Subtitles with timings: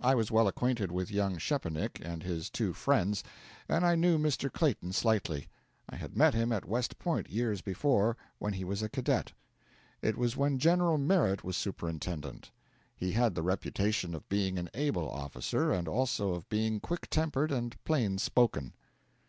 [0.00, 3.22] I was well acquainted with young Szczepanik and his two friends,
[3.68, 4.52] and I knew Mr.
[4.52, 5.46] Clayton slightly.
[5.88, 9.30] I had met him at West Point years before, when he was a cadet.
[10.02, 12.50] It was when General Merritt was superintendent.
[12.96, 17.52] He had the reputation of being an able officer, and also of being quick tempered
[17.52, 18.74] and plain spoken.